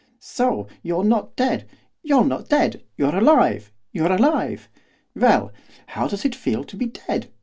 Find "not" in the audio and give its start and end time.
1.03-1.35, 2.25-2.49